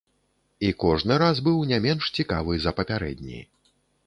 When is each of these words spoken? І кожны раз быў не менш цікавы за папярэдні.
І 0.69 0.71
кожны 0.83 1.17
раз 1.23 1.41
быў 1.49 1.59
не 1.73 1.79
менш 1.85 2.09
цікавы 2.19 2.59
за 2.65 2.75
папярэдні. 2.81 3.39